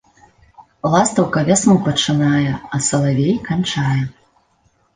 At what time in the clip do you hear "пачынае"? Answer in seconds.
1.91-2.41